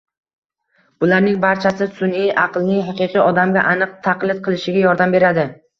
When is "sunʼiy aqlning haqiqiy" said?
1.99-3.25